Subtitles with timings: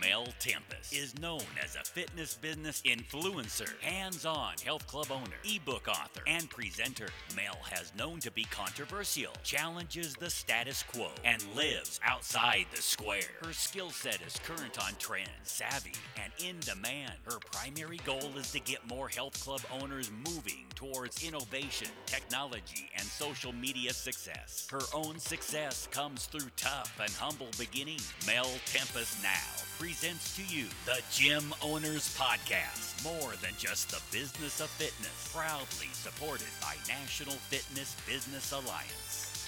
[0.00, 5.88] Mel Tempest is known as a fitness business influencer, hands on health club owner, ebook
[5.88, 7.08] author, and presenter.
[7.34, 13.22] Mel has known to be controversial, challenges the status quo, and lives outside the square.
[13.42, 17.14] Her skill set is current on trend, savvy, and in demand.
[17.24, 23.04] Her primary goal is to get more health club owners moving towards innovation, technology, and
[23.04, 24.68] social media success.
[24.70, 28.12] Her own success comes through tough and humble beginnings.
[28.26, 32.98] Mel Tempest now presents to you the Gym Owners Podcast.
[33.06, 39.46] More than just the business of fitness, proudly supported by National Fitness Business Alliance.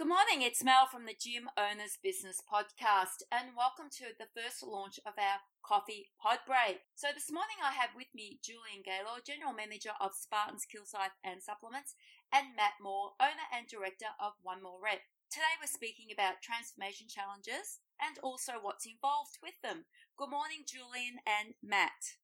[0.00, 4.64] Good morning, it's Mel from the Gym Owners Business Podcast, and welcome to the first
[4.64, 6.80] launch of our coffee pod break.
[6.96, 11.44] So, this morning I have with me Julian Gaylor, General Manager of Spartans Kilsyth and
[11.44, 11.92] Supplements,
[12.32, 15.04] and Matt Moore, Owner and Director of One More Rep.
[15.28, 19.84] Today we're speaking about transformation challenges and also what's involved with them.
[20.16, 22.18] Good morning, Julian and Matt.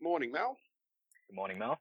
[0.00, 0.56] Morning, Mel.
[1.28, 1.80] Good morning, Mel.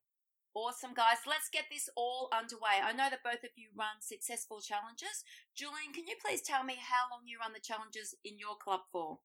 [0.54, 1.26] Awesome, guys.
[1.26, 2.78] Let's get this all underway.
[2.84, 5.26] I know that both of you run successful challenges.
[5.56, 8.82] Julian, can you please tell me how long you run the challenges in your club
[8.92, 9.18] for?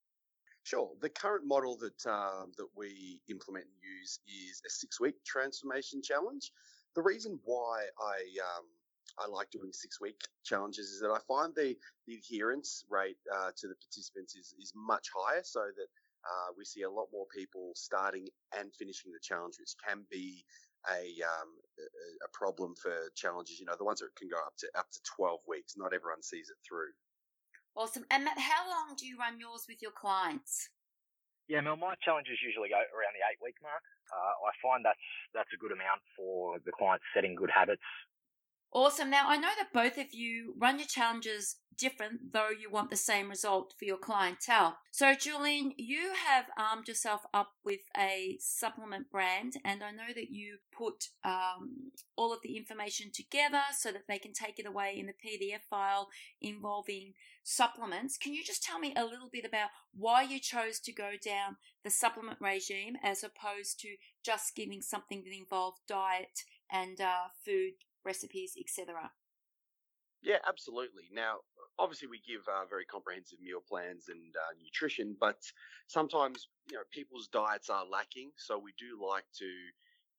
[0.64, 0.90] Sure.
[1.00, 6.50] The current model that uh, that we implement and use is a six-week transformation challenge.
[6.96, 8.64] The reason why I um,
[9.18, 13.68] I like doing six-week challenges is that I find the, the adherence rate uh, to
[13.68, 15.90] the participants is is much higher, so that
[16.24, 20.44] uh, we see a lot more people starting and finishing the challenge, which can be
[20.86, 21.50] a um,
[22.22, 23.58] a problem for challenges.
[23.58, 25.74] You know, the ones that can go up to up to twelve weeks.
[25.76, 26.94] Not everyone sees it through.
[27.76, 28.06] Awesome.
[28.10, 30.70] And Matt, how long do you run yours with your clients?
[31.46, 33.80] Yeah, Mel, my challenges usually go around the eight week mark.
[34.12, 37.84] Uh, I find that's that's a good amount for the clients setting good habits
[38.72, 39.08] Awesome.
[39.08, 42.96] Now, I know that both of you run your challenges different, though you want the
[42.96, 44.76] same result for your clientele.
[44.90, 50.30] So, Julian, you have armed yourself up with a supplement brand, and I know that
[50.30, 54.94] you put um, all of the information together so that they can take it away
[54.98, 56.08] in the PDF file
[56.42, 58.18] involving supplements.
[58.18, 61.56] Can you just tell me a little bit about why you chose to go down
[61.84, 63.88] the supplement regime as opposed to
[64.22, 67.72] just giving something that involved diet and uh, food
[68.08, 69.12] recipes, etc.
[70.24, 71.06] Yeah, absolutely.
[71.12, 71.44] Now,
[71.78, 75.38] obviously, we give uh, very comprehensive meal plans and uh, nutrition, but
[75.86, 79.50] sometimes you know people's diets are lacking, so we do like to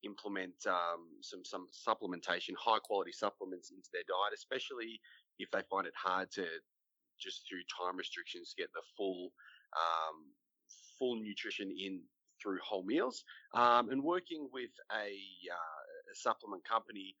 [0.06, 5.02] implement um, some some supplementation, high quality supplements into their diet, especially
[5.42, 6.46] if they find it hard to
[7.20, 9.34] just through time restrictions get the full
[9.76, 10.32] um,
[10.98, 12.00] full nutrition in
[12.40, 13.24] through whole meals.
[13.54, 15.12] Um, and working with a,
[15.52, 17.14] uh, a supplement company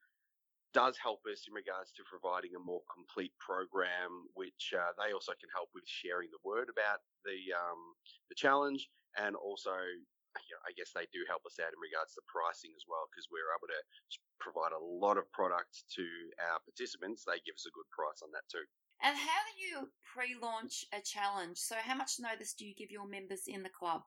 [0.72, 5.34] does help us in regards to providing a more complete program, which uh, they also
[5.38, 7.80] can help with sharing the word about the um,
[8.30, 8.86] the challenge,
[9.18, 12.70] and also, you know, I guess they do help us out in regards to pricing
[12.78, 13.82] as well, because we're able to
[14.38, 16.06] provide a lot of products to
[16.50, 17.26] our participants.
[17.26, 18.64] They give us a good price on that too.
[19.02, 21.58] And how do you pre-launch a challenge?
[21.58, 24.02] So, how much notice do you give your members in the club?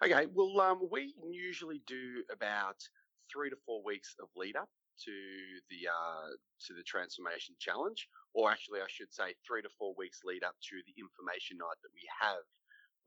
[0.00, 2.76] Okay, well, um, we usually do about
[3.32, 4.68] three to four weeks of lead up
[5.04, 5.16] to
[5.70, 6.30] the uh,
[6.66, 10.56] to the transformation challenge, or actually, I should say, three to four weeks lead up
[10.70, 12.44] to the information night that we have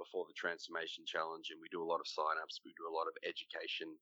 [0.02, 3.06] before the transformation challenge, and we do a lot of sign-ups, we do a lot
[3.06, 3.94] of education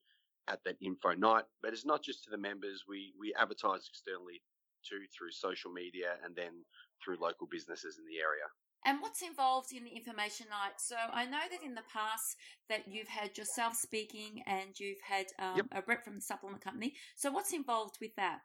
[0.47, 1.43] at that info night.
[1.61, 4.41] But it's not just to the members; we we advertise externally
[4.87, 6.65] too through social media and then
[7.03, 8.47] through local businesses in the area.
[8.85, 10.79] And what's involved in the information night?
[10.79, 12.35] So I know that in the past
[12.67, 15.65] that you've had yourself speaking and you've had um, yep.
[15.71, 16.93] a rep from the supplement company.
[17.15, 18.39] So what's involved with that?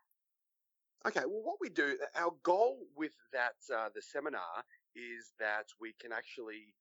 [1.06, 4.64] Okay, well, what we do, our goal with that uh, the seminar
[4.94, 6.74] is that we can actually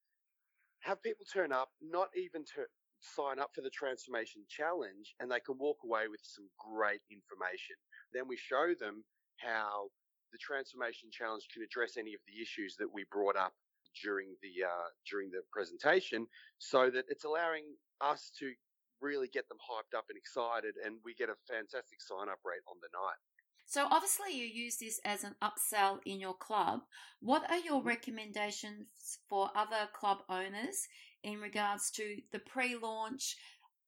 [0.81, 2.65] have people turn up, not even to
[3.01, 7.75] sign up for the transformation challenge, and they can walk away with some great information.
[8.13, 9.03] Then we show them
[9.37, 9.89] how
[10.35, 13.55] the transformation challenge can address any of the issues that we brought up
[14.03, 16.27] during the uh, during the presentation,
[16.59, 17.63] so that it's allowing
[18.01, 18.51] us to
[18.99, 22.67] really get them hyped up and excited, and we get a fantastic sign up rate
[22.67, 23.19] on the night.
[23.65, 26.81] So obviously you use this as an upsell in your club.
[27.19, 30.87] What are your recommendations for other club owners
[31.23, 33.35] in regards to the pre-launch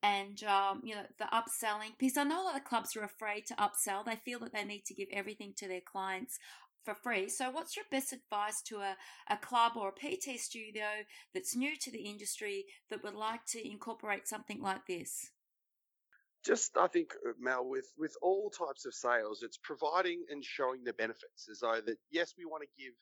[0.08, 3.46] and um, you know the upselling because I know a lot of clubs are afraid
[3.48, 4.06] to upsell.
[4.06, 6.40] They feel that they need to give everything to their clients
[6.84, 7.28] for free.
[7.30, 8.96] So, what's your best advice to a,
[9.30, 10.86] a club or a PT studio
[11.34, 15.32] that's new to the industry that would like to incorporate something like this?
[16.46, 20.84] Just, I think, uh, Mel, with, with all types of sales, it's providing and showing
[20.86, 22.94] the benefits as though that, yes, we want to give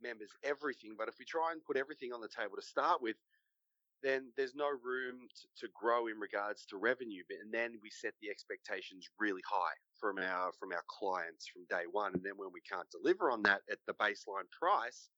[0.00, 0.94] members everything.
[0.96, 3.16] But if we try and put everything on the table to start with,
[4.02, 7.22] then there's no room to, to grow in regards to revenue.
[7.42, 11.84] And then we set the expectations really high from our from our clients from day
[11.90, 12.12] one.
[12.14, 15.08] And then when we can't deliver on that at the baseline price,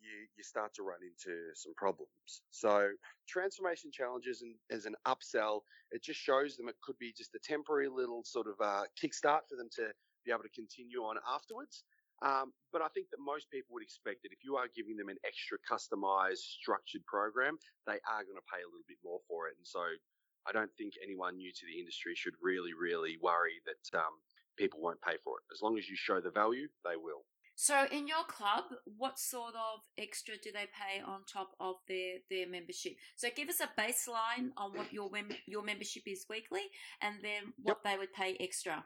[0.00, 2.42] you you start to run into some problems.
[2.50, 2.90] So
[3.28, 5.60] transformation challenges and as an upsell,
[5.90, 9.48] it just shows them it could be just a temporary little sort of uh, kickstart
[9.48, 9.92] for them to
[10.24, 11.84] be able to continue on afterwards.
[12.20, 15.08] Um, but I think that most people would expect that if you are giving them
[15.08, 17.56] an extra customized, structured program,
[17.88, 19.56] they are going to pay a little bit more for it.
[19.56, 19.80] And so
[20.46, 24.20] I don't think anyone new to the industry should really, really worry that um,
[24.56, 25.44] people won't pay for it.
[25.52, 27.24] As long as you show the value, they will.
[27.56, 28.64] So, in your club,
[28.96, 32.94] what sort of extra do they pay on top of their, their membership?
[33.16, 35.10] So, give us a baseline on what your
[35.46, 36.62] your membership is weekly,
[37.02, 37.92] and then what yep.
[37.92, 38.82] they would pay extra.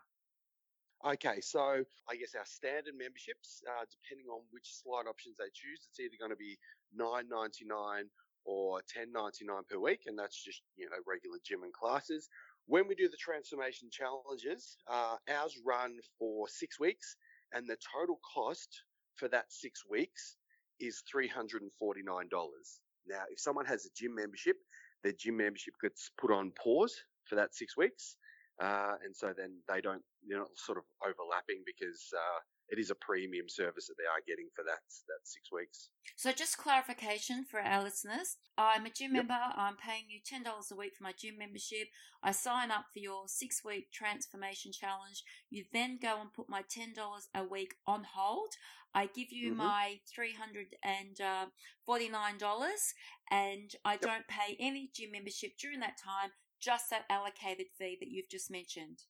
[1.06, 5.86] Okay, so I guess our standard memberships, uh, depending on which slide options they choose,
[5.86, 6.56] it's either going to be
[6.96, 8.08] nine ninety nine
[8.46, 12.30] or ten ninety nine per week, and that's just you know regular gym and classes.
[12.66, 17.16] When we do the transformation challenges, uh, ours run for six weeks,
[17.52, 18.84] and the total cost
[19.16, 20.36] for that six weeks
[20.80, 22.80] is three hundred and forty nine dollars.
[23.06, 24.56] Now, if someone has a gym membership,
[25.02, 26.96] their gym membership gets put on pause
[27.26, 28.16] for that six weeks.
[28.60, 32.90] Uh, and so then they don't, you're not sort of overlapping because uh, it is
[32.90, 35.90] a premium service that they are getting for that that six weeks.
[36.16, 38.36] So just clarification for our listeners.
[38.56, 39.26] I'm a gym yep.
[39.26, 39.42] member.
[39.56, 41.88] I'm paying you ten dollars a week for my gym membership.
[42.22, 45.24] I sign up for your six week transformation challenge.
[45.50, 48.54] You then go and put my ten dollars a week on hold.
[48.94, 49.58] I give you mm-hmm.
[49.58, 51.46] my three hundred and uh,
[51.84, 52.94] forty nine dollars,
[53.30, 54.00] and I yep.
[54.00, 56.30] don't pay any gym membership during that time
[56.64, 59.00] just that allocated fee that you've just mentioned.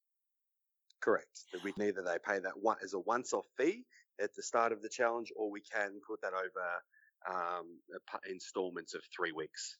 [1.00, 1.44] Correct.
[1.62, 3.84] We either they pay that one as a once-off fee
[4.20, 7.66] at the start of the challenge, or we can put that over um,
[8.30, 9.76] installments of three weeks.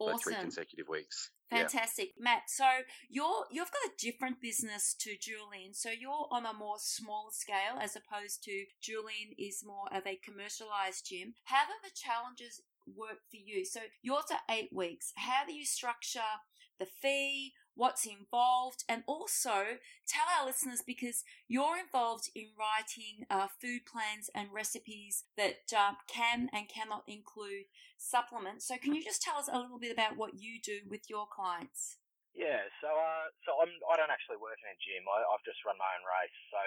[0.00, 0.18] Awesome.
[0.18, 1.30] three consecutive weeks.
[1.50, 2.24] Fantastic, yeah.
[2.24, 2.42] Matt.
[2.48, 2.64] So
[3.08, 5.72] you're you've got a different business to Julian.
[5.72, 10.18] So you're on a more smaller scale as opposed to Julian is more of a
[10.24, 11.34] commercialized gym.
[11.44, 13.64] How do the challenges work for you?
[13.64, 15.12] So yours are eight weeks.
[15.16, 16.42] How do you structure
[16.78, 23.48] the fee, what's involved, and also tell our listeners because you're involved in writing uh,
[23.60, 27.66] food plans and recipes that uh, can and cannot include
[27.98, 28.66] supplements.
[28.66, 31.26] So, can you just tell us a little bit about what you do with your
[31.26, 31.98] clients?
[32.34, 35.06] Yeah, so uh, so I'm I don't actually work in a gym.
[35.06, 36.38] I, have just run my own race.
[36.50, 36.58] So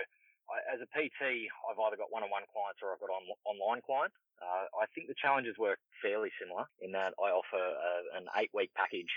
[0.47, 4.15] I, as a PT, I've either got one-on-one clients or I've got on, online clients.
[4.39, 8.71] Uh, I think the challenges work fairly similar in that I offer a, an eight-week
[8.79, 9.11] package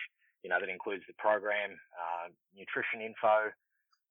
[0.61, 3.51] that includes the program, uh, nutrition info,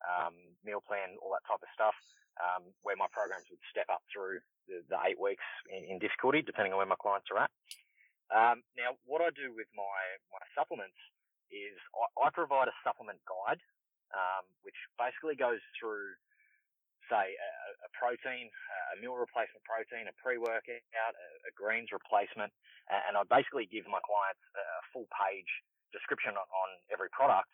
[0.04, 0.34] um,
[0.66, 1.96] meal plan, all that type of stuff,
[2.40, 6.42] um, where my programs would step up through the, the eight weeks in, in, difficulty,
[6.42, 7.52] depending on where my clients are at.
[8.30, 10.00] Um, now, what I do with my,
[10.32, 10.98] my supplements
[11.50, 13.60] is I, I provide a supplement guide,
[14.14, 16.14] um, which basically goes through,
[17.10, 17.50] say, a,
[17.86, 18.48] a, protein,
[18.94, 22.54] a meal replacement protein, a pre-workout, a, a greens replacement,
[22.90, 25.50] and I basically give my clients a full page
[25.96, 27.50] description on, on every product,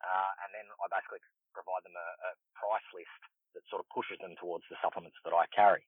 [0.00, 1.20] uh, and then I basically
[1.52, 3.20] provide them a, a, price list
[3.56, 5.82] that sort of pushes them towards the supplements that I carry.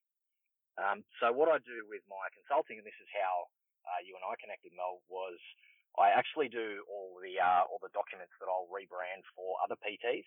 [0.81, 3.47] Um, so what I do with my consulting, and this is how
[3.85, 5.37] uh, you and I connected, Mel, was
[6.01, 10.25] I actually do all the uh, all the documents that I'll rebrand for other PTs.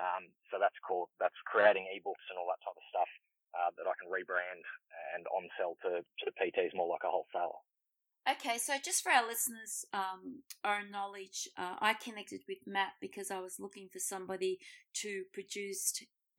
[0.00, 3.10] Um, so that's called that's creating ebooks and all that type of stuff
[3.52, 4.64] uh, that I can rebrand
[5.12, 7.60] and on sell to to PTs more like a wholesaler.
[8.28, 13.30] Okay, so just for our listeners' um, own knowledge, uh, I connected with Matt because
[13.30, 14.58] I was looking for somebody
[14.94, 15.92] to produce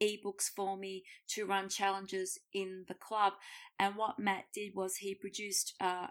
[0.03, 3.33] ebooks for me to run challenges in the club.
[3.79, 6.07] And what Matt did was he produced uh,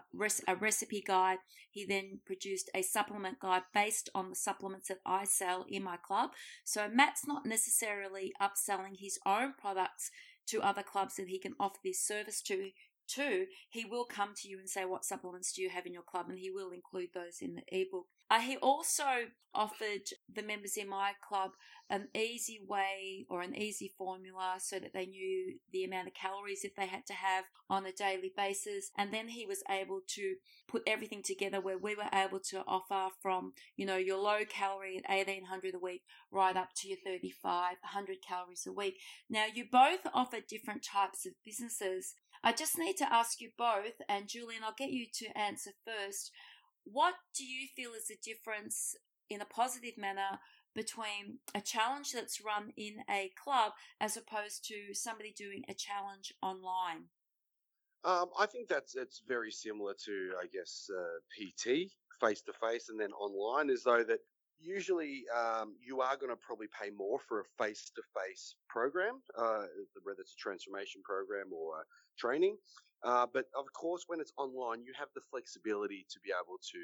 [0.47, 1.37] a recipe guide.
[1.69, 5.97] He then produced a supplement guide based on the supplements that I sell in my
[5.97, 6.31] club.
[6.63, 10.09] So Matt's not necessarily upselling his own products
[10.47, 12.71] to other clubs that he can offer this service to.
[13.07, 16.03] Two, he will come to you and say, What supplements do you have in your
[16.03, 16.27] club?
[16.29, 18.07] And he will include those in the ebook.
[18.29, 21.51] Uh, he also offered the members in my club
[21.89, 26.61] an easy way or an easy formula so that they knew the amount of calories
[26.61, 28.91] that they had to have on a daily basis.
[28.97, 30.35] And then he was able to
[30.67, 34.97] put everything together where we were able to offer from, you know, your low calorie
[34.97, 38.99] at 1800 a week right up to your 3500 calories a week.
[39.29, 42.13] Now, you both offer different types of businesses.
[42.43, 46.31] I just need to ask you both, and Julian, I'll get you to answer first.
[46.83, 48.95] What do you feel is the difference
[49.29, 50.39] in a positive manner
[50.73, 56.33] between a challenge that's run in a club as opposed to somebody doing a challenge
[56.41, 57.09] online?
[58.05, 61.91] Um, I think that's it's very similar to, I guess, uh, PT
[62.21, 64.19] face to face and then online, as though that
[64.59, 69.21] usually um, you are going to probably pay more for a face to face program,
[69.37, 69.65] uh,
[70.03, 71.85] whether it's a transformation program or
[72.17, 72.57] training.
[73.03, 76.81] Uh, but of course, when it's online, you have the flexibility to be able to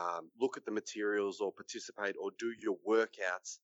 [0.00, 3.58] um, look at the materials or participate or do your workouts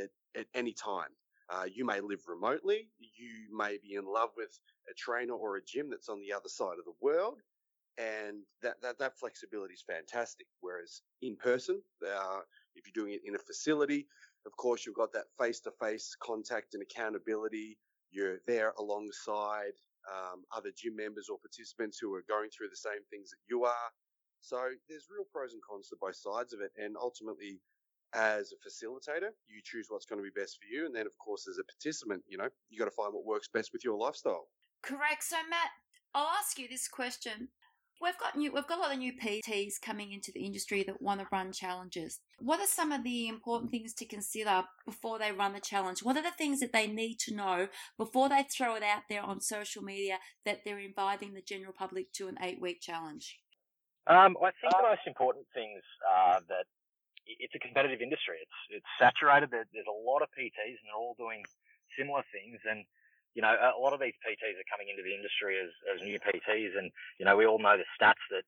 [0.00, 1.10] at, at any time.
[1.50, 2.88] Uh, you may live remotely.
[2.98, 4.58] You may be in love with
[4.90, 7.40] a trainer or a gym that's on the other side of the world.
[7.98, 10.46] And that, that, that flexibility is fantastic.
[10.60, 12.40] Whereas in person, uh,
[12.74, 14.06] if you're doing it in a facility,
[14.46, 17.78] of course, you've got that face to face contact and accountability.
[18.10, 19.74] You're there alongside
[20.10, 23.64] um, other gym members or participants who are going through the same things that you
[23.64, 23.90] are.
[24.40, 26.72] So there's real pros and cons to both sides of it.
[26.76, 27.60] And ultimately,
[28.14, 30.86] as a facilitator, you choose what's going to be best for you.
[30.86, 33.48] And then, of course, as a participant, you know, you got to find what works
[33.48, 34.48] best with your lifestyle.
[34.82, 35.22] Correct.
[35.22, 35.70] So, Matt,
[36.14, 37.48] I'll ask you this question.
[38.00, 41.00] We've got new, we've got a lot of new PTs coming into the industry that
[41.00, 42.18] want to run challenges.
[42.38, 46.02] What are some of the important things to consider before they run the challenge?
[46.02, 49.22] What are the things that they need to know before they throw it out there
[49.22, 53.38] on social media that they're inviting the general public to an eight week challenge?
[54.06, 56.66] Um, I think the most important things are that
[57.26, 58.42] it's a competitive industry.
[58.42, 59.54] It's it's saturated.
[59.54, 61.46] There's a lot of PTs, and they're all doing
[61.94, 62.58] similar things.
[62.66, 62.82] And
[63.34, 66.20] you know, a lot of these PTs are coming into the industry as, as new
[66.20, 68.44] PTs, and you know, we all know the stats that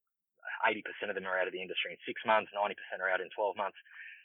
[0.65, 3.29] 80% of them are out of the industry in six months, 90% are out in
[3.35, 3.77] 12 months.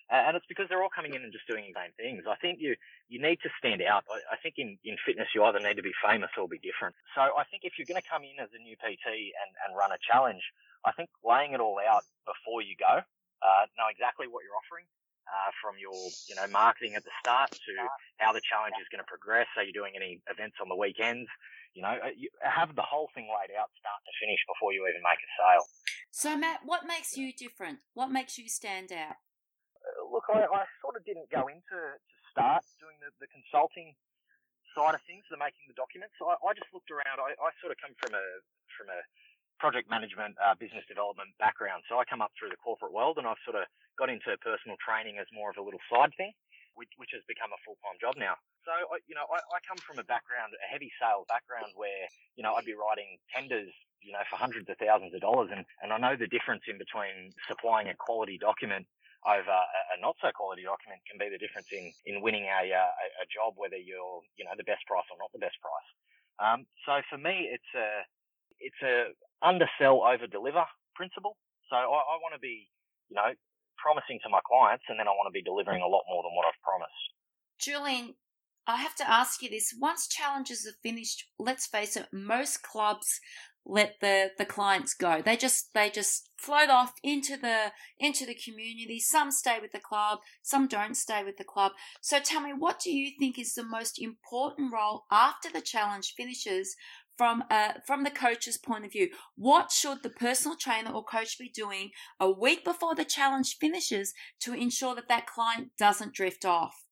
[0.09, 2.25] And it's because they're all coming in and just doing the same things.
[2.25, 2.73] I think you,
[3.13, 4.09] you need to stand out.
[4.09, 6.97] I, I think in, in fitness, you either need to be famous or be different.
[7.13, 9.77] So I think if you're going to come in as a new PT and, and
[9.77, 10.41] run a challenge,
[10.81, 14.89] I think laying it all out before you go, uh, know exactly what you're offering,
[15.29, 15.95] uh, from your
[16.25, 17.73] you know marketing at the start to
[18.17, 19.47] how the challenge is going to progress.
[19.55, 21.29] Are you doing any events on the weekends?
[21.77, 24.89] You know, uh, you have the whole thing laid out, start to finish, before you
[24.89, 25.65] even make a sale.
[26.09, 27.85] So, Matt, what makes you different?
[27.93, 29.21] What makes you stand out?
[29.77, 33.93] Uh, look, I, I, sort of didn't go into to start doing the, the consulting
[34.73, 36.17] side of things, the making the documents.
[36.17, 37.21] I, I just looked around.
[37.21, 38.25] I, I sort of come from a
[38.73, 38.99] from a
[39.59, 41.83] project management, uh, business development background.
[41.91, 43.67] So I come up through the corporate world and I've sort of
[43.99, 46.31] got into personal training as more of a little side thing,
[46.79, 48.39] which, which has become a full time job now.
[48.63, 52.07] So, I, you know, I, I come from a background, a heavy sales background where,
[52.39, 55.51] you know, I'd be writing tenders, you know, for hundreds of thousands of dollars.
[55.51, 58.87] And, and I know the difference in between supplying a quality document
[59.27, 62.71] over a, a not so quality document can be the difference in, in winning a,
[62.71, 65.59] uh, a, a job, whether you're, you know, the best price or not the best
[65.59, 65.89] price.
[66.39, 68.07] Um, so for me, it's a,
[68.63, 70.63] it's a undersell, over deliver
[70.95, 71.37] principle.
[71.69, 72.67] So I, I want to be,
[73.09, 73.31] you know,
[73.77, 76.35] promising to my clients, and then I want to be delivering a lot more than
[76.35, 77.05] what I've promised.
[77.59, 78.15] Julian,
[78.67, 83.19] I have to ask you this: once challenges are finished, let's face it, most clubs
[83.65, 85.21] let the the clients go.
[85.21, 88.99] They just they just float off into the into the community.
[88.99, 91.73] Some stay with the club, some don't stay with the club.
[92.01, 96.13] So tell me, what do you think is the most important role after the challenge
[96.17, 96.75] finishes
[97.19, 99.09] from uh, from the coach's point of view.
[99.35, 104.13] What should the personal trainer or coach be doing a week before the challenge finishes
[104.39, 106.85] to ensure that that client doesn't drift off?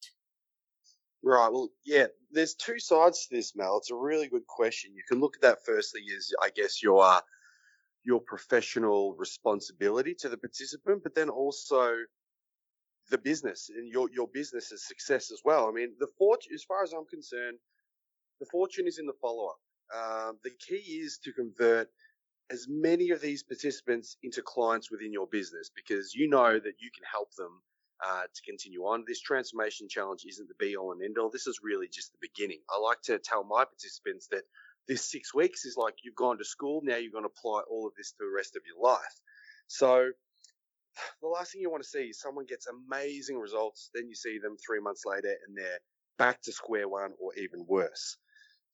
[1.23, 1.49] Right.
[1.49, 2.07] Well, yeah.
[2.29, 3.77] There's two sides to this, Mel.
[3.77, 4.91] It's a really good question.
[4.93, 7.21] You can look at that firstly as, I guess, your uh,
[8.03, 11.93] your professional responsibility to the participant, but then also
[13.09, 15.69] the business and your your business's success as well.
[15.69, 17.59] I mean, the fortune, as far as I'm concerned,
[18.41, 19.59] the fortune is in the follow up.
[19.95, 21.89] Um, the key is to convert
[22.49, 26.89] as many of these participants into clients within your business because you know that you
[26.91, 27.61] can help them
[28.05, 29.03] uh, to continue on.
[29.07, 31.29] This transformation challenge isn't the be all and end all.
[31.29, 32.59] This is really just the beginning.
[32.69, 34.43] I like to tell my participants that
[34.87, 37.87] this six weeks is like you've gone to school, now you're going to apply all
[37.87, 39.21] of this to the rest of your life.
[39.67, 40.11] So
[41.21, 44.39] the last thing you want to see is someone gets amazing results, then you see
[44.39, 45.79] them three months later and they're
[46.17, 48.17] back to square one or even worse.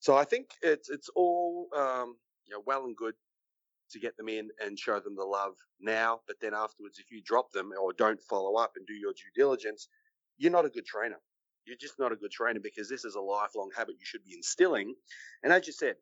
[0.04, 3.14] So I think it's it's all um, you know well and good
[3.92, 7.22] to get them in and show them the love now, but then afterwards, if you
[7.24, 9.88] drop them or don't follow up and do your due diligence,
[10.36, 11.16] you're not a good trainer.
[11.64, 14.34] You're just not a good trainer because this is a lifelong habit you should be
[14.34, 14.94] instilling.
[15.42, 15.94] And as you said,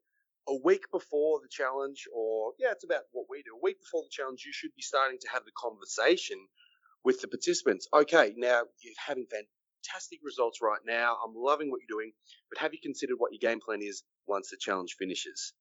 [0.49, 3.55] a week before the challenge, or yeah, it's about what we do.
[3.55, 6.39] A week before the challenge, you should be starting to have the conversation
[7.05, 7.87] with the participants.
[7.95, 9.27] Okay, now you're having
[9.83, 11.17] fantastic results right now.
[11.25, 12.13] I'm loving what you're doing,
[12.51, 15.53] but have you considered what your game plan is once the challenge finishes?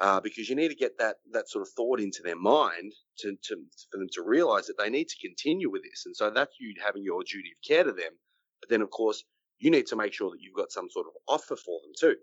[0.00, 3.36] Uh, because you need to get that that sort of thought into their mind to,
[3.42, 3.56] to
[3.90, 6.04] for them to realize that they need to continue with this.
[6.06, 8.12] And so that's you having your duty of care to them.
[8.60, 9.22] But then, of course,
[9.58, 12.16] you need to make sure that you've got some sort of offer for them too.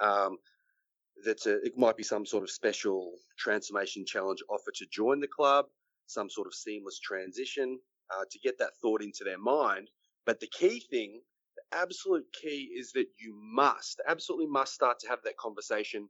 [0.00, 0.36] Um,
[1.24, 5.26] that's a, it might be some sort of special transformation challenge offer to join the
[5.26, 5.66] club,
[6.06, 7.80] some sort of seamless transition
[8.14, 9.88] uh, to get that thought into their mind.
[10.26, 11.22] But the key thing,
[11.56, 16.08] the absolute key, is that you must, absolutely must start to have that conversation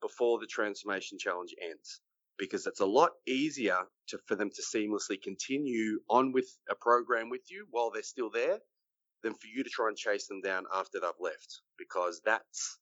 [0.00, 2.00] before the transformation challenge ends
[2.38, 7.28] because it's a lot easier to, for them to seamlessly continue on with a program
[7.28, 8.58] with you while they're still there
[9.24, 12.78] than for you to try and chase them down after they've left because that's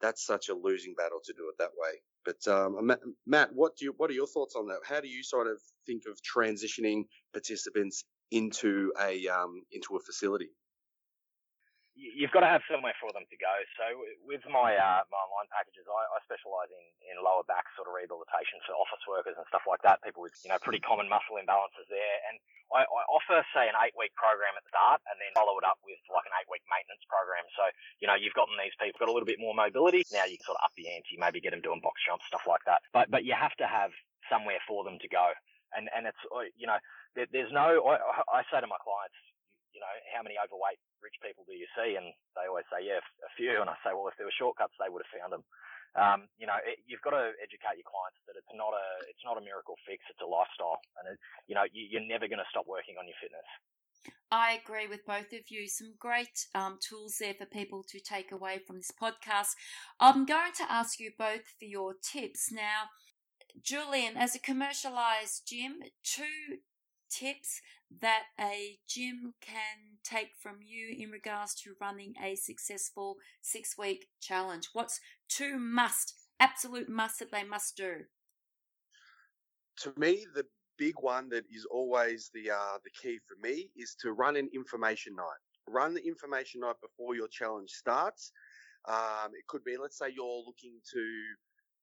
[0.00, 2.00] that's such a losing battle to do it that way.
[2.24, 2.92] But um,
[3.26, 4.80] Matt, what do you, what are your thoughts on that?
[4.86, 10.50] How do you sort of think of transitioning participants into a um, into a facility?
[11.96, 13.54] you've got to have somewhere for them to go.
[13.80, 13.84] So
[14.28, 17.96] with my uh, my online packages, I, I specialise in, in lower back sort of
[17.96, 20.04] rehabilitation for office workers and stuff like that.
[20.04, 22.36] People with you know pretty common muscle imbalances there, and
[22.68, 25.64] I, I offer say an eight week program at the start, and then follow it
[25.64, 27.48] up with like an eight week maintenance program.
[27.56, 27.64] So
[28.04, 30.04] you know you've gotten these people got a little bit more mobility.
[30.12, 32.44] Now you can sort of up the ante, maybe get them doing box jumps, stuff
[32.44, 32.84] like that.
[32.92, 33.90] But but you have to have
[34.28, 35.32] somewhere for them to go,
[35.74, 36.78] and and it's uh, you know
[37.14, 39.16] there, there's no I, I say to my clients
[39.76, 42.00] you know, how many overweight rich people do you see?
[42.00, 43.60] And they always say, yeah, a few.
[43.60, 45.44] And I say, well, if there were shortcuts, they would have found them.
[45.92, 49.24] Um, you know, it, you've got to educate your clients that it's not a it's
[49.24, 50.04] not a miracle fix.
[50.12, 51.16] It's a lifestyle, and it,
[51.48, 53.48] you know, you, you're never going to stop working on your fitness.
[54.28, 55.68] I agree with both of you.
[55.68, 59.56] Some great um, tools there for people to take away from this podcast.
[60.00, 62.92] I'm going to ask you both for your tips now.
[63.62, 66.58] Julian, as a commercialized gym, two
[67.10, 67.60] tips
[68.00, 74.08] that a gym can take from you in regards to running a successful six week
[74.20, 74.68] challenge?
[74.72, 78.04] What's two must, absolute must that they must do?
[79.82, 80.46] To me, the
[80.78, 84.48] big one that is always the uh, the key for me is to run an
[84.54, 85.42] information night.
[85.68, 88.32] Run the information night before your challenge starts.
[88.88, 91.02] Um, it could be, let's say, you're looking to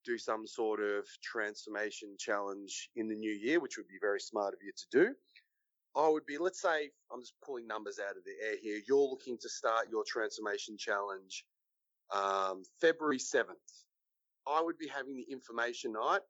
[0.05, 4.53] do some sort of transformation challenge in the new year, which would be very smart
[4.53, 5.15] of you to do.
[5.95, 8.81] I would be, let's say, I'm just pulling numbers out of the air here.
[8.87, 11.45] You're looking to start your transformation challenge
[12.11, 13.45] um, February 7th.
[14.47, 16.21] I would be having the information night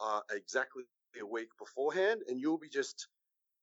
[0.00, 0.84] uh, exactly
[1.20, 3.08] a week beforehand, and you'll be just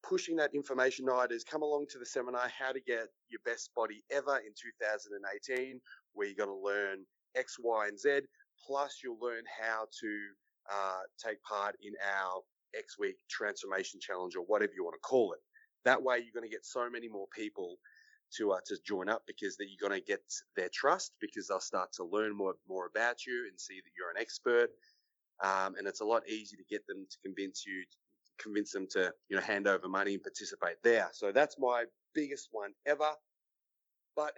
[0.08, 3.72] pushing that information night as come along to the seminar how to get your best
[3.76, 5.80] body ever in 2018,
[6.14, 8.20] where you're going to learn X, Y, and Z.
[8.66, 10.18] Plus, you'll learn how to
[10.72, 12.42] uh, take part in our
[12.78, 15.40] X Week Transformation Challenge or whatever you want to call it.
[15.86, 17.78] That way, you're going to get so many more people
[18.38, 20.22] to uh, to join up because that you're going to get
[20.56, 24.10] their trust because they'll start to learn more more about you and see that you're
[24.10, 24.70] an expert.
[25.44, 27.84] Um, and it's a lot easier to get them to convince you,
[28.40, 31.10] convince them to you know hand over money and participate there.
[31.14, 33.12] So that's my biggest one ever.
[34.16, 34.34] But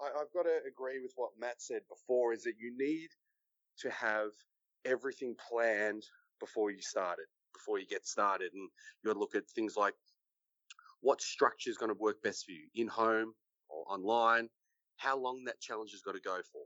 [0.00, 3.08] I, I've got to agree with what Matt said before: is that you need
[3.80, 4.30] to have
[4.84, 6.04] everything planned
[6.38, 8.50] before you start it before you get started.
[8.52, 8.68] And
[9.02, 9.94] you got to look at things like
[11.00, 13.32] what structure is going to work best for you in home
[13.68, 14.48] or online,
[14.96, 16.62] how long that challenge has got to go for.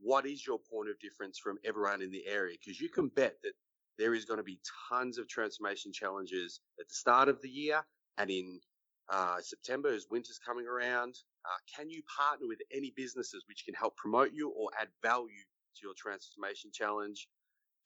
[0.00, 2.56] What is your point of difference from everyone in the area?
[2.60, 3.52] Because you can bet that
[3.98, 7.82] there is going to be tons of transformation challenges at the start of the year
[8.16, 8.60] and in
[9.10, 11.14] uh, September as winter's coming around.
[11.44, 15.42] Uh, can you partner with any businesses which can help promote you or add value
[15.78, 17.28] to your transformation challenge?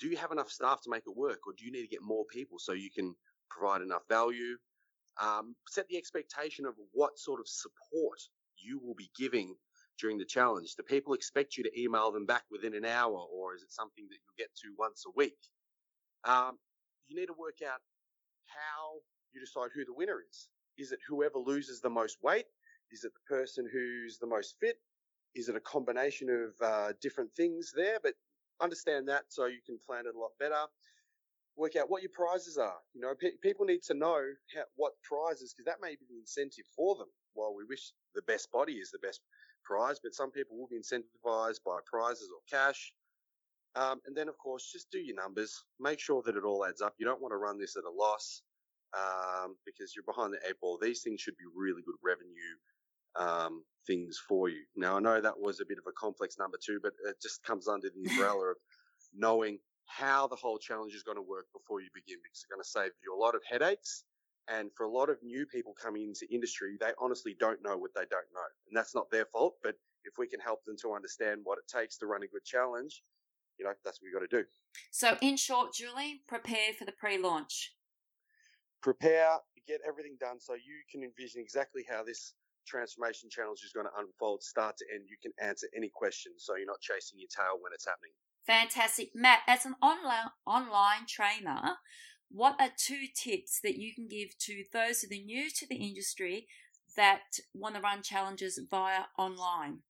[0.02, 2.02] do you have enough staff to make it work or do you need to get
[2.02, 3.14] more people so you can
[3.48, 4.56] provide enough value?
[5.22, 8.18] Um, set the expectation of what sort of support
[8.56, 9.54] you will be giving
[10.00, 10.74] during the challenge.
[10.74, 14.04] Do people expect you to email them back within an hour or is it something
[14.08, 15.38] that you'll get to once a week?
[16.24, 16.58] Um,
[17.06, 17.78] you need to work out
[18.46, 18.98] how
[19.32, 20.48] you decide who the winner is.
[20.78, 22.46] Is it whoever loses the most weight?
[22.90, 24.78] Is it the person who's the most fit?
[25.34, 27.98] Is it a combination of uh, different things there?
[28.02, 28.14] But
[28.60, 30.66] understand that so you can plan it a lot better.
[31.56, 32.78] Work out what your prizes are.
[32.94, 34.20] You know, pe- people need to know
[34.54, 37.08] how, what prizes because that may be the incentive for them.
[37.34, 39.20] While we wish the best body is the best
[39.64, 42.92] prize, but some people will be incentivized by prizes or cash.
[43.74, 45.64] Um, and then, of course, just do your numbers.
[45.80, 46.94] Make sure that it all adds up.
[46.98, 48.42] You don't want to run this at a loss
[48.92, 50.78] um, because you're behind the eight ball.
[50.80, 52.56] These things should be really good revenue
[53.16, 54.62] um, things for you.
[54.76, 57.42] Now, I know that was a bit of a complex number two, but it just
[57.42, 58.56] comes under the umbrella of
[59.14, 62.62] knowing how the whole challenge is going to work before you begin because it's going
[62.62, 64.04] to save you a lot of headaches.
[64.48, 67.94] And for a lot of new people coming into industry, they honestly don't know what
[67.94, 68.48] they don't know.
[68.68, 69.54] And that's not their fault.
[69.62, 72.44] But if we can help them to understand what it takes to run a good
[72.44, 73.02] challenge,
[73.58, 74.48] you know, that's what we've got to do.
[74.90, 77.74] So, in short, Julie, prepare for the pre launch.
[78.82, 82.34] Prepare, get everything done so you can envision exactly how this
[82.66, 85.04] transformation challenge is going to unfold start to end.
[85.08, 88.12] You can answer any question, so you're not chasing your tail when it's happening.
[88.46, 89.10] Fantastic.
[89.14, 91.78] Matt, as an online, online trainer,
[92.30, 95.76] what are two tips that you can give to those that are new to the
[95.76, 96.48] industry
[96.96, 99.80] that want to run challenges via online?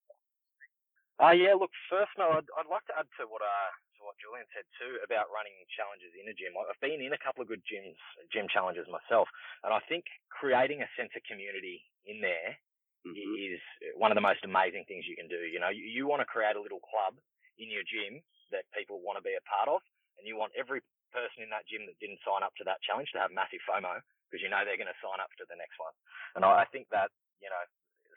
[1.23, 3.71] Uh, yeah, look, first, no, I'd, I'd like to add to what uh,
[4.03, 6.59] to what Julian said too about running challenges in a gym.
[6.59, 7.95] I've been in a couple of good gyms,
[8.35, 9.31] gym challenges myself,
[9.63, 12.59] and I think creating a sense of community in there
[13.07, 13.39] mm-hmm.
[13.39, 13.63] is
[13.95, 15.39] one of the most amazing things you can do.
[15.47, 17.15] You know, you, you want to create a little club
[17.63, 18.19] in your gym
[18.51, 19.79] that people want to be a part of,
[20.19, 20.83] and you want every
[21.15, 24.03] person in that gym that didn't sign up to that challenge to have massive FOMO
[24.27, 25.93] because you know they're going to sign up to the next one.
[26.35, 27.13] And I, I think that
[27.43, 27.65] you know,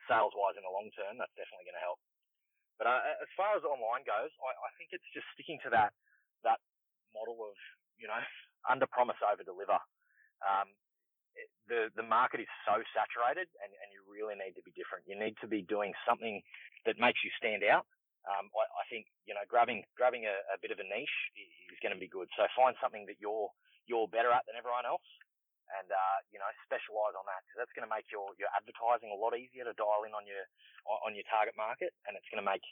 [0.05, 1.99] sales wise in the long term, that's definitely going to help.
[2.77, 5.95] But uh, as far as online goes, I, I think it's just sticking to that
[6.43, 6.59] that
[7.15, 7.55] model of
[7.95, 8.19] you know
[8.71, 9.79] under promise over deliver.
[10.43, 10.75] Um,
[11.67, 15.07] the the market is so saturated, and, and you really need to be different.
[15.09, 16.39] You need to be doing something
[16.85, 17.87] that makes you stand out.
[18.25, 21.79] Um, I, I, think you know grabbing grabbing a, a bit of a niche is
[21.81, 22.29] going to be good.
[22.37, 23.49] So find something that you're
[23.85, 25.05] you're better at than everyone else,
[25.77, 29.13] and uh, you know specialize on that because that's going to make your your advertising
[29.13, 30.45] a lot easier to dial in on your
[30.85, 32.63] on your target market, and it's going to make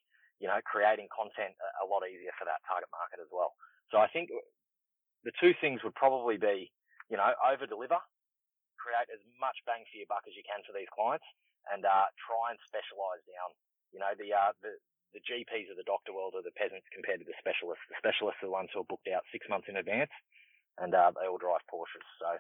[0.42, 3.54] you know creating content a, lot easier for that target market as well.
[3.90, 4.30] So I think
[5.26, 6.70] the two things would probably be
[7.10, 8.00] you know over deliver,
[8.78, 11.26] create as much bang for your buck as you can for these clients,
[11.70, 13.54] and uh, try and specialize down.
[13.94, 14.78] You know the uh, the
[15.14, 17.86] the GPs of the doctor world are the peasants compared to the specialists.
[17.86, 20.14] The specialists are the ones who are booked out six months in advance,
[20.82, 22.06] and uh, they all drive Porsches.
[22.18, 22.34] So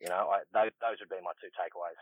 [0.00, 2.00] you know, I, those, those would be my two takeaways.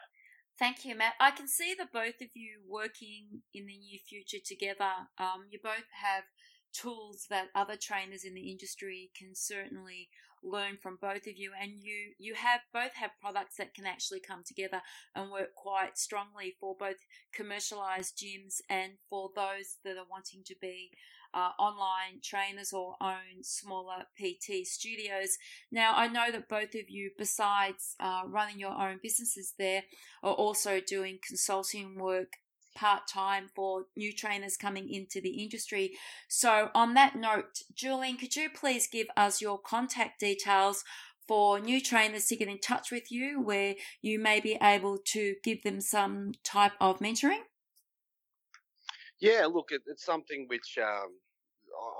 [0.58, 1.14] Thank you, Matt.
[1.18, 5.08] I can see the both of you working in the near future together.
[5.18, 6.24] Um, you both have
[6.72, 10.08] tools that other trainers in the industry can certainly
[10.44, 14.20] learn from both of you and you you have both have products that can actually
[14.20, 14.80] come together
[15.14, 16.96] and work quite strongly for both
[17.33, 20.90] commercialized gyms and for those that are wanting to be
[21.35, 25.37] uh, online trainers or own smaller PT studios.
[25.70, 29.83] Now, I know that both of you, besides uh, running your own businesses there,
[30.22, 32.35] are also doing consulting work
[32.74, 35.92] part time for new trainers coming into the industry.
[36.28, 40.84] So, on that note, Julian, could you please give us your contact details
[41.26, 45.37] for new trainers to get in touch with you where you may be able to
[45.42, 47.42] give them some type of mentoring?
[49.20, 51.08] Yeah, look, it's something which um,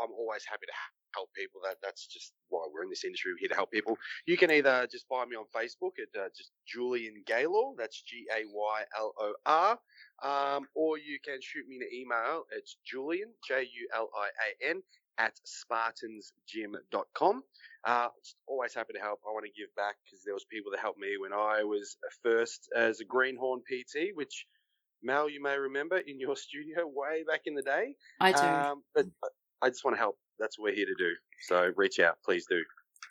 [0.03, 0.73] I'm always happy to
[1.15, 1.61] help people.
[1.65, 3.33] That that's just why we're in this industry.
[3.33, 3.97] We're here to help people.
[4.27, 7.73] You can either just find me on Facebook at uh, just Julian Gaylor.
[7.79, 9.79] That's G A Y L O R.
[10.23, 12.45] Um, or you can shoot me an email.
[12.53, 14.29] It's Julian J U L I
[14.69, 14.83] A N
[15.19, 17.43] at spartansgym.com.
[17.85, 18.09] Uh,
[18.47, 19.21] always happy to help.
[19.27, 21.97] I want to give back because there was people that helped me when I was
[22.23, 24.47] first as a greenhorn PT, which
[25.03, 27.95] Mel, you may remember in your studio way back in the day.
[28.21, 28.39] I do.
[28.39, 29.07] Um, but
[29.63, 30.17] I just want to help.
[30.39, 31.13] That's what we're here to do.
[31.43, 32.63] So reach out, please do.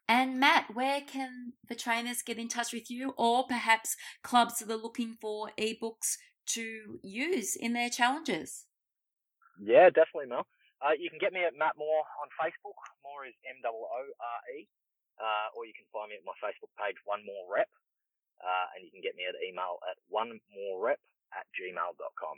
[0.07, 4.69] And Matt, where can the trainers get in touch with you, or perhaps clubs that
[4.69, 8.65] are looking for ebooks to use in their challenges?
[9.61, 10.45] Yeah, definitely, Mel.
[10.83, 12.75] Uh, you can get me at Matt Moore on Facebook.
[13.07, 14.67] Moore is M O O R E.
[15.21, 17.69] Uh, or you can find me at my Facebook page, One More Rep.
[18.43, 20.99] Uh, and you can get me at email at one more rep
[21.31, 22.35] at gmail.com.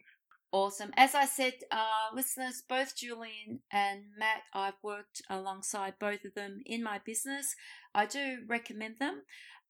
[0.51, 0.91] Awesome.
[0.95, 6.62] As I said, uh, listeners, both Julian and Matt, I've worked alongside both of them
[6.65, 7.55] in my business.
[7.93, 9.23] I do recommend them.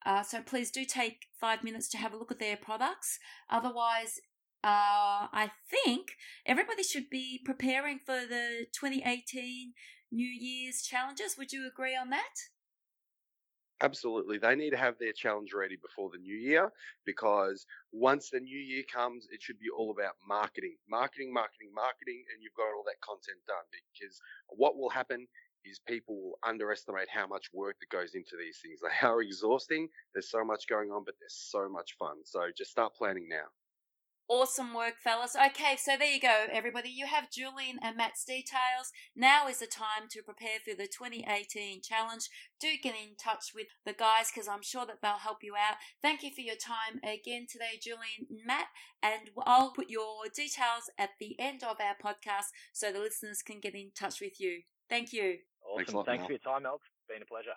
[0.05, 3.17] Uh, so please do take five minutes to have a look at their products.
[3.49, 4.19] Otherwise,
[4.63, 6.09] uh, I think
[6.45, 9.73] everybody should be preparing for the 2018
[10.11, 11.35] New Year's challenges.
[11.37, 12.33] Would you agree on that?
[13.81, 14.37] Absolutely.
[14.37, 16.71] They need to have their challenge ready before the new year
[17.05, 22.23] because once the new year comes, it should be all about marketing, marketing, marketing, marketing,
[22.33, 23.65] and you've got all that content done.
[23.93, 25.27] Because what will happen
[25.65, 28.79] is people will underestimate how much work that goes into these things.
[29.01, 29.89] They are exhausting.
[30.13, 32.23] There's so much going on, but there's so much fun.
[32.23, 33.47] So just start planning now.
[34.27, 35.35] Awesome work, fellas.
[35.35, 36.89] Okay, so there you go, everybody.
[36.89, 38.91] You have Julian and Matt's details.
[39.15, 42.29] Now is the time to prepare for the 2018 challenge.
[42.59, 45.77] Do get in touch with the guys because I'm sure that they'll help you out.
[46.01, 48.67] Thank you for your time again today, Julian and Matt.
[49.03, 53.59] And I'll put your details at the end of our podcast so the listeners can
[53.59, 54.61] get in touch with you.
[54.89, 55.37] Thank you.
[55.61, 55.77] Awesome.
[55.77, 56.81] Thanks, lot, Thanks for your time, Elk.
[57.07, 57.53] Been a pleasure.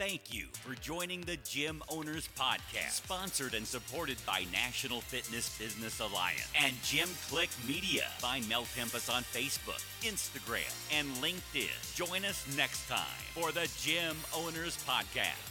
[0.00, 6.00] Thank you for joining the Gym Owners Podcast, sponsored and supported by National Fitness Business
[6.00, 8.04] Alliance and Gym Click Media.
[8.16, 11.94] Find Mel Tempest on Facebook, Instagram, and LinkedIn.
[11.94, 15.49] Join us next time for the Gym Owners Podcast.